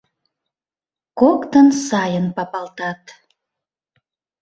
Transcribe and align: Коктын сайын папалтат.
Коктын 1.19 1.67
сайын 1.87 2.27
папалтат. 2.35 3.01